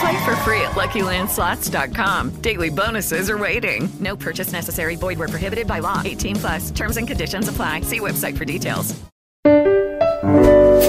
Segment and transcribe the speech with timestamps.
[0.00, 2.30] Play for free at LuckyLandSlots.com.
[2.40, 3.88] Daily bonuses are waiting.
[4.00, 4.96] No purchase necessary.
[4.96, 6.00] Void where prohibited by law.
[6.04, 6.70] 18 plus.
[6.70, 7.82] Terms and conditions apply.
[7.82, 8.94] See website for details.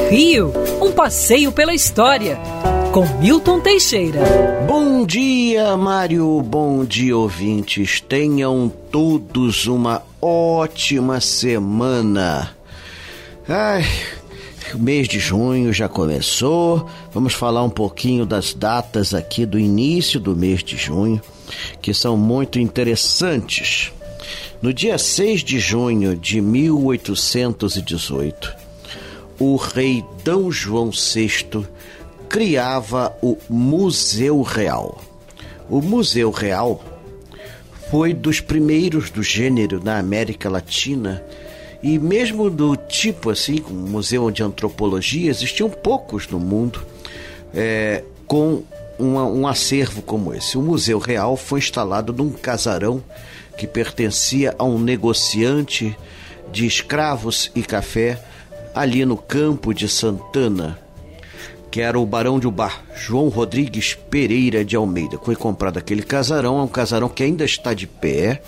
[0.10, 2.38] Rio, um passeio pela história,
[2.94, 4.20] com Milton Teixeira.
[4.68, 6.42] Bom dia, Mário.
[6.42, 8.00] Bom dia, ouvintes.
[8.00, 12.56] Tenham todos uma ótima semana.
[13.50, 13.84] Ai,
[14.74, 16.90] o mês de junho já começou.
[17.14, 21.22] Vamos falar um pouquinho das datas aqui do início do mês de junho,
[21.82, 23.92] que são muito interessantes.
[24.62, 28.56] No dia 6 de junho de 1818,
[29.38, 30.32] o rei D.
[30.50, 31.68] João VI
[32.28, 35.00] criava o Museu Real.
[35.70, 36.84] O Museu Real
[37.92, 41.22] foi dos primeiros do gênero na América Latina
[41.86, 46.84] e mesmo do tipo assim, um museu de antropologia, existiam poucos no mundo
[47.54, 48.64] é, com
[48.98, 50.58] uma, um acervo como esse.
[50.58, 53.04] O Museu Real foi instalado num casarão
[53.56, 55.96] que pertencia a um negociante
[56.52, 58.20] de escravos e café
[58.74, 60.80] ali no campo de Santana,
[61.76, 65.20] que era o Barão de Ubar, João Rodrigues Pereira de Almeida.
[65.22, 68.42] Foi comprado aquele casarão, é um casarão que ainda está de pé.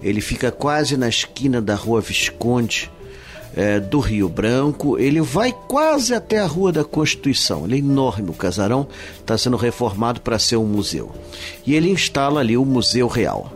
[0.00, 2.88] Ele fica quase na esquina da Rua Visconde
[3.56, 4.96] é, do Rio Branco.
[4.96, 7.64] Ele vai quase até a Rua da Constituição.
[7.64, 8.86] Ele é enorme, o casarão
[9.18, 11.12] está sendo reformado para ser um museu.
[11.66, 13.52] E ele instala ali o Museu Real.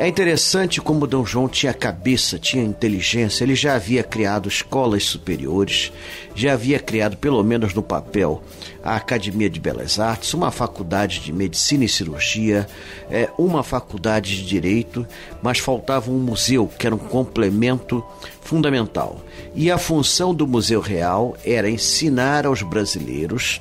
[0.00, 5.92] É interessante como Dom João tinha cabeça, tinha inteligência, ele já havia criado escolas superiores,
[6.34, 8.42] já havia criado, pelo menos no papel,
[8.82, 12.66] a Academia de Belas Artes, uma faculdade de medicina e cirurgia,
[13.10, 15.06] é, uma faculdade de direito,
[15.42, 18.04] mas faltava um museu que era um complemento
[18.40, 19.20] fundamental.
[19.54, 23.60] E a função do Museu Real era ensinar aos brasileiros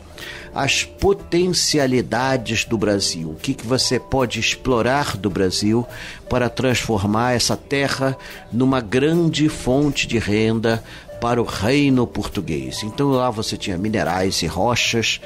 [0.54, 5.86] as potencialidades do Brasil, o que, que você pode explorar do Brasil
[6.30, 8.18] para transformar essa terra
[8.52, 10.84] numa grande fonte de renda
[11.20, 12.84] para o reino português.
[12.84, 15.20] Então lá você tinha minerais e rochas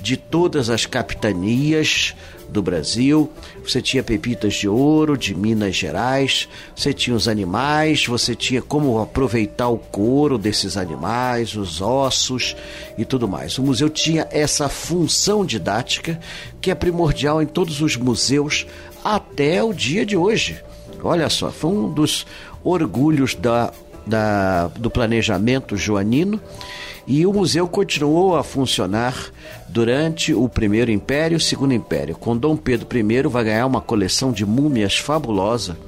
[0.00, 2.14] de todas as capitanias
[2.48, 3.30] do Brasil,
[3.62, 8.98] você tinha pepitas de ouro de Minas Gerais, você tinha os animais, você tinha como
[9.00, 12.56] aproveitar o couro desses animais, os ossos
[12.96, 13.58] e tudo mais.
[13.58, 16.18] O museu tinha essa função didática
[16.60, 18.66] que é primordial em todos os museus
[19.04, 20.62] até o dia de hoje.
[21.02, 22.26] Olha só, foi um dos
[22.64, 23.72] orgulhos da
[24.08, 26.40] da, do planejamento joanino
[27.06, 29.32] e o museu continuou a funcionar
[29.66, 32.14] durante o primeiro império e o segundo império.
[32.14, 35.78] Com Dom Pedro I vai ganhar uma coleção de múmias fabulosa,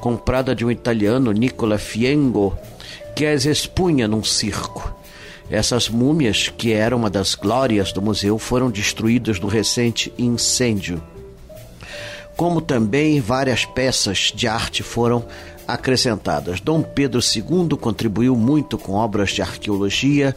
[0.00, 2.56] comprada de um italiano, Nicola Fiengo,
[3.16, 4.94] que as expunha num circo.
[5.50, 11.02] Essas múmias, que eram uma das glórias do museu, foram destruídas no recente incêndio.
[12.36, 15.24] Como também várias peças de arte foram
[15.74, 16.60] acrescentadas.
[16.60, 20.34] Dom Pedro II contribuiu muito com obras de arqueologia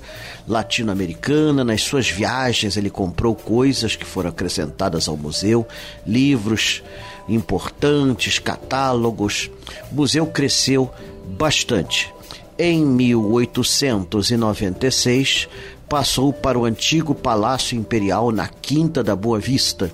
[0.48, 1.64] latino-americana.
[1.64, 5.68] Nas suas viagens, ele comprou coisas que foram acrescentadas ao museu,
[6.06, 6.84] livros
[7.28, 9.50] importantes, catálogos.
[9.92, 10.90] O museu cresceu
[11.38, 12.14] bastante.
[12.58, 15.48] Em 1896,
[15.90, 19.92] passou para o antigo Palácio Imperial na Quinta da Boa Vista,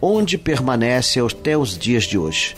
[0.00, 2.56] onde permanece até os dias de hoje.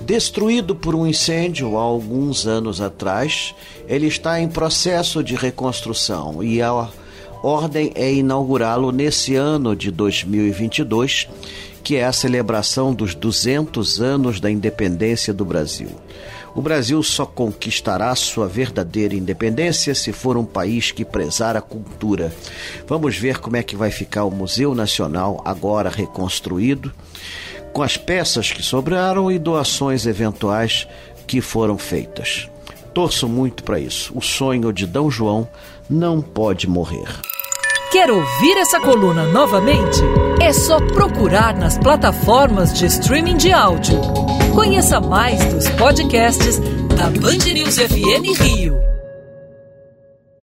[0.00, 3.54] Destruído por um incêndio há alguns anos atrás,
[3.86, 6.88] ele está em processo de reconstrução e a
[7.42, 11.28] ordem é inaugurá-lo nesse ano de 2022,
[11.82, 15.90] que é a celebração dos 200 anos da independência do Brasil.
[16.54, 22.34] O Brasil só conquistará sua verdadeira independência se for um país que prezar a cultura.
[22.86, 26.92] Vamos ver como é que vai ficar o Museu Nacional agora reconstruído
[27.72, 30.86] com as peças que sobraram e doações eventuais
[31.26, 32.48] que foram feitas.
[32.94, 34.12] torço muito para isso.
[34.16, 34.98] O sonho de D.
[35.10, 35.48] João
[35.88, 37.08] não pode morrer.
[37.92, 40.00] Quer ouvir essa coluna novamente?
[40.42, 44.00] É só procurar nas plataformas de streaming de áudio.
[44.54, 46.58] Conheça mais dos podcasts
[46.96, 48.97] da Band News FM Rio.